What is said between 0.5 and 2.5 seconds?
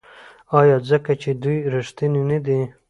آیا ځکه چې دوی ریښتیني نه